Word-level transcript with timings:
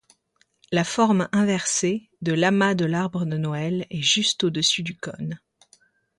La 0.71 0.83
forme 0.83 1.29
inversée 1.31 2.09
de 2.23 2.33
l'amas 2.33 2.73
de 2.73 2.85
l'arbre 2.85 3.23
de 3.23 3.37
Noël 3.37 3.85
est 3.91 4.01
juste 4.01 4.43
au-dessus 4.43 4.81
du 4.81 4.97
cône. 4.97 5.39